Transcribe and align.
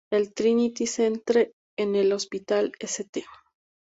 El 0.11 0.33
Trinity 0.33 0.87
Centre 0.87 1.53
en 1.77 1.95
el 1.95 2.11
Hospital 2.11 2.71
St. 2.79 3.23